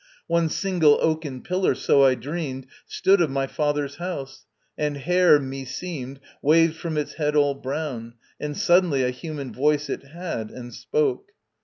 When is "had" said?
10.05-10.49